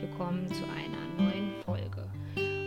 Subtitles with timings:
[0.00, 2.08] willkommen zu einer neuen Folge.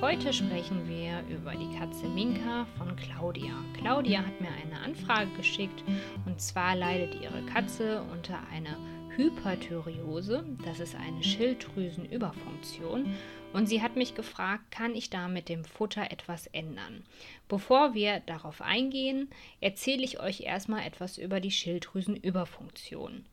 [0.00, 3.52] Heute sprechen wir über die Katze Minka von Claudia.
[3.74, 5.84] Claudia hat mir eine Anfrage geschickt
[6.26, 8.76] und zwar leidet ihre Katze unter einer
[9.14, 13.14] Hyperthyreose, das ist eine Schilddrüsenüberfunktion
[13.52, 17.04] und sie hat mich gefragt, kann ich da mit dem Futter etwas ändern?
[17.46, 19.30] Bevor wir darauf eingehen,
[19.60, 23.24] erzähle ich euch erstmal etwas über die Schilddrüsenüberfunktion.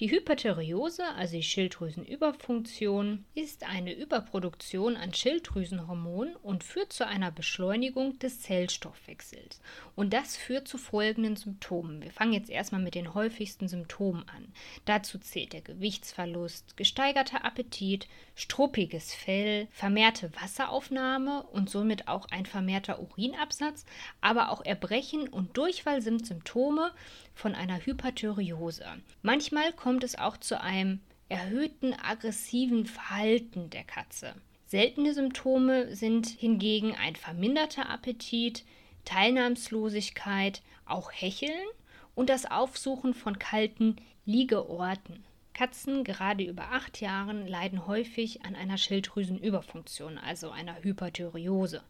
[0.00, 8.18] Die Hyperthyreose, also die Schilddrüsenüberfunktion, ist eine Überproduktion an Schilddrüsenhormonen und führt zu einer Beschleunigung
[8.18, 9.60] des Zellstoffwechsels.
[9.96, 12.00] Und das führt zu folgenden Symptomen.
[12.00, 14.50] Wir fangen jetzt erstmal mit den häufigsten Symptomen an.
[14.86, 23.00] Dazu zählt der Gewichtsverlust, gesteigerter Appetit, struppiges Fell, vermehrte Wasseraufnahme und somit auch ein vermehrter
[23.02, 23.84] Urinabsatz,
[24.22, 26.90] aber auch Erbrechen und Durchfall sind Symptome
[27.34, 28.86] von einer Hyperthyreose.
[29.22, 34.36] Manchmal kommt es auch zu einem erhöhten aggressiven Verhalten der Katze.
[34.66, 38.64] Seltene Symptome sind hingegen ein verminderter Appetit,
[39.04, 41.66] Teilnahmslosigkeit, auch Hecheln
[42.14, 43.96] und das Aufsuchen von kalten
[44.26, 45.24] Liegeorten.
[45.54, 51.82] Katzen, gerade über acht Jahren, leiden häufig an einer Schilddrüsenüberfunktion, also einer Hyperthyreose.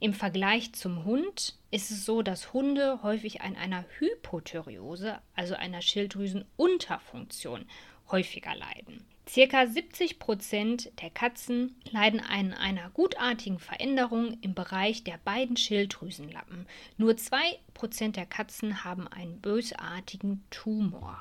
[0.00, 5.80] Im Vergleich zum Hund ist es so, dass Hunde häufig an einer Hypothyreose, also einer
[5.80, 7.64] Schilddrüsenunterfunktion,
[8.10, 9.04] häufiger leiden.
[9.26, 16.66] Circa 70 Prozent der Katzen leiden an einer gutartigen Veränderung im Bereich der beiden Schilddrüsenlappen.
[16.98, 17.38] Nur 2
[17.72, 21.16] Prozent der Katzen haben einen bösartigen Tumor.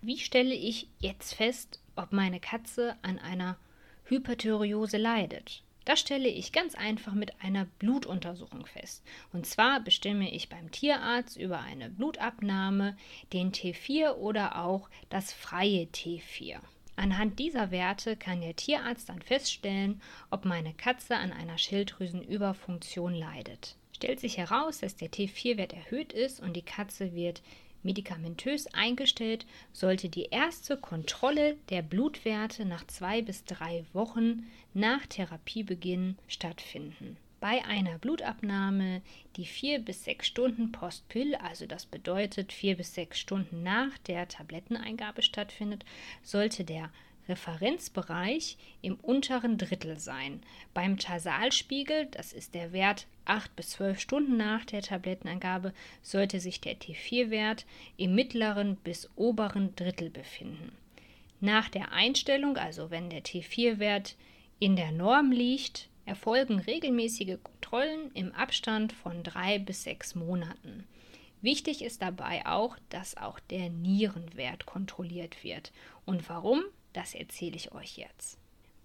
[0.00, 3.56] Wie stelle ich jetzt fest, ob meine Katze an einer
[4.04, 5.64] Hyperthyreose leidet?
[5.84, 9.02] Das stelle ich ganz einfach mit einer Blutuntersuchung fest.
[9.32, 12.96] Und zwar bestimme ich beim Tierarzt über eine Blutabnahme
[13.32, 16.60] den T4 oder auch das freie T4.
[16.94, 20.00] Anhand dieser Werte kann der Tierarzt dann feststellen,
[20.30, 23.76] ob meine Katze an einer Schilddrüsenüberfunktion leidet.
[23.92, 27.42] Stellt sich heraus, dass der T4-Wert erhöht ist und die Katze wird
[27.82, 34.44] medikamentös eingestellt, sollte die erste Kontrolle der Blutwerte nach zwei bis drei Wochen
[34.74, 37.16] nach Therapiebeginn stattfinden.
[37.40, 39.02] Bei einer Blutabnahme,
[39.36, 44.28] die vier bis sechs Stunden postpill, also das bedeutet vier bis sechs Stunden nach der
[44.28, 45.84] Tabletteneingabe stattfindet,
[46.22, 46.90] sollte der
[47.28, 50.42] Referenzbereich im unteren Drittel sein.
[50.74, 55.72] Beim Tarsalspiegel, das ist der Wert 8 bis 12 Stunden nach der Tablettenangabe,
[56.02, 57.66] sollte sich der T4-Wert
[57.96, 60.72] im mittleren bis oberen Drittel befinden.
[61.40, 64.16] Nach der Einstellung, also wenn der T4-Wert
[64.58, 70.86] in der Norm liegt, erfolgen regelmäßige Kontrollen im Abstand von drei bis sechs Monaten.
[71.40, 75.72] Wichtig ist dabei auch, dass auch der Nierenwert kontrolliert wird.
[76.04, 76.62] Und warum?
[76.92, 78.38] Das erzähle ich euch jetzt.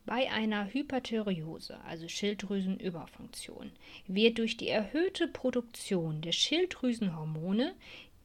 [0.06, 3.72] Bei einer Hyperthyreose, also Schilddrüsenüberfunktion,
[4.08, 7.76] wird durch die erhöhte Produktion der Schilddrüsenhormone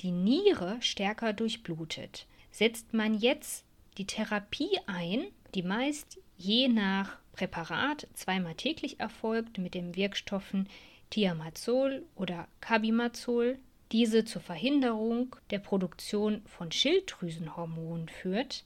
[0.00, 2.26] die Niere stärker durchblutet.
[2.52, 3.64] Setzt man jetzt
[3.98, 10.68] die Therapie ein, die meist je nach Präparat zweimal täglich erfolgt mit den Wirkstoffen
[11.10, 13.58] Thiamazol oder Carbimazol,
[13.90, 18.64] diese zur Verhinderung der Produktion von Schilddrüsenhormonen führt,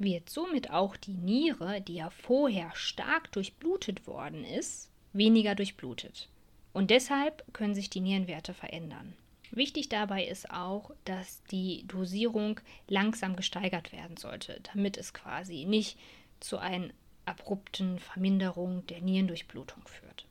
[0.00, 6.28] wird somit auch die Niere, die ja vorher stark durchblutet worden ist, weniger durchblutet.
[6.72, 9.14] Und deshalb können sich die Nierenwerte verändern.
[9.50, 15.98] Wichtig dabei ist auch, dass die Dosierung langsam gesteigert werden sollte, damit es quasi nicht
[16.38, 16.90] zu einer
[17.26, 20.26] abrupten Verminderung der Nierendurchblutung führt.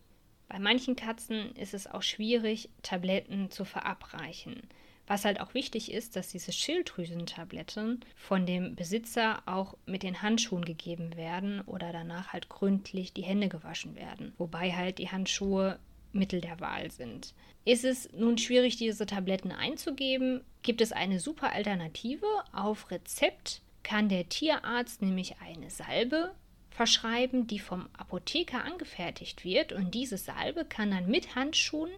[0.47, 4.67] Bei manchen Katzen ist es auch schwierig, Tabletten zu verabreichen.
[5.09, 10.63] Was halt auch wichtig ist, dass diese Schilddrüsentabletten von dem Besitzer auch mit den Handschuhen
[10.63, 14.33] gegeben werden oder danach halt gründlich die Hände gewaschen werden.
[14.37, 15.79] Wobei halt die Handschuhe
[16.11, 17.33] Mittel der Wahl sind.
[17.65, 22.27] Ist es nun schwierig, diese Tabletten einzugeben, gibt es eine super Alternative.
[22.53, 26.35] Auf Rezept kann der Tierarzt nämlich eine Salbe
[26.69, 31.89] verschreiben, die vom Apotheker angefertigt wird und diese Salbe kann dann mit Handschuhen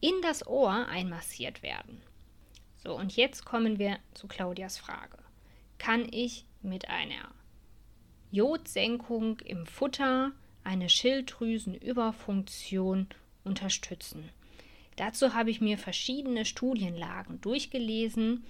[0.00, 2.02] in das Ohr einmassiert werden.
[2.82, 5.18] So, und jetzt kommen wir zu Claudias Frage.
[5.78, 7.34] Kann ich mit einer
[8.30, 10.32] Jodsenkung im Futter
[10.64, 13.08] eine Schilddrüsenüberfunktion
[13.44, 14.30] unterstützen?
[14.96, 18.44] Dazu habe ich mir verschiedene Studienlagen durchgelesen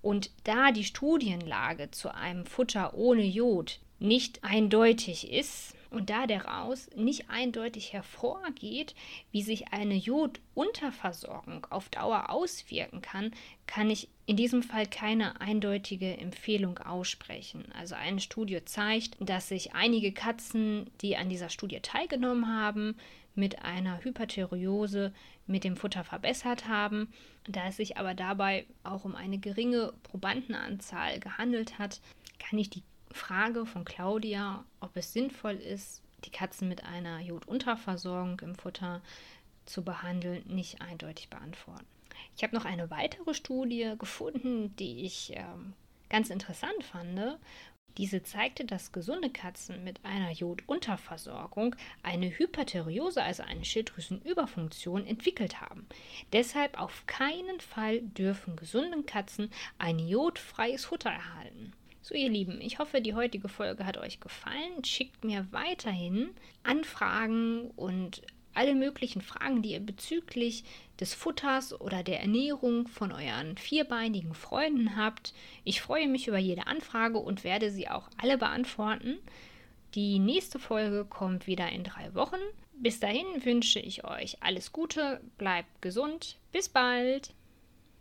[0.00, 6.90] und da die Studienlage zu einem Futter ohne Jod nicht eindeutig ist und da daraus
[6.94, 8.94] nicht eindeutig hervorgeht,
[9.30, 13.32] wie sich eine Jodunterversorgung auf Dauer auswirken kann,
[13.66, 17.64] kann ich in diesem Fall keine eindeutige Empfehlung aussprechen.
[17.78, 22.96] Also eine Studie zeigt, dass sich einige Katzen, die an dieser Studie teilgenommen haben,
[23.34, 25.12] mit einer Hyperthyreose
[25.46, 27.12] mit dem Futter verbessert haben.
[27.48, 32.00] Da es sich aber dabei auch um eine geringe Probandenanzahl gehandelt hat,
[32.38, 32.82] kann ich die
[33.14, 39.02] Frage von Claudia, ob es sinnvoll ist, die Katzen mit einer Jodunterversorgung im Futter
[39.66, 41.86] zu behandeln, nicht eindeutig beantworten.
[42.36, 45.74] Ich habe noch eine weitere Studie gefunden, die ich ähm,
[46.08, 47.38] ganz interessant fand.
[47.96, 55.86] Diese zeigte, dass gesunde Katzen mit einer Jodunterversorgung eine Hyperthyreose, also eine Schilddrüsenüberfunktion, entwickelt haben.
[56.32, 61.72] Deshalb auf keinen Fall dürfen gesunden Katzen ein jodfreies Futter erhalten.
[62.06, 64.84] So, ihr Lieben, ich hoffe, die heutige Folge hat euch gefallen.
[64.84, 66.28] Schickt mir weiterhin
[66.62, 68.20] Anfragen und
[68.52, 70.64] alle möglichen Fragen, die ihr bezüglich
[71.00, 75.32] des Futters oder der Ernährung von euren vierbeinigen Freunden habt.
[75.64, 79.16] Ich freue mich über jede Anfrage und werde sie auch alle beantworten.
[79.94, 82.40] Die nächste Folge kommt wieder in drei Wochen.
[82.74, 87.32] Bis dahin wünsche ich euch alles Gute, bleibt gesund, bis bald.